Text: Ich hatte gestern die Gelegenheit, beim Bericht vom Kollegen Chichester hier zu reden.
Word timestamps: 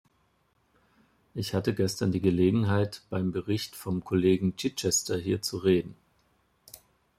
Ich 1.35 1.53
hatte 1.53 1.75
gestern 1.75 2.11
die 2.11 2.21
Gelegenheit, 2.21 3.03
beim 3.11 3.31
Bericht 3.31 3.75
vom 3.75 4.03
Kollegen 4.03 4.55
Chichester 4.57 5.15
hier 5.19 5.43
zu 5.43 5.57
reden. 5.57 5.93